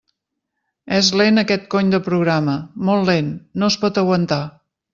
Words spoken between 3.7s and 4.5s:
es pot aguantar!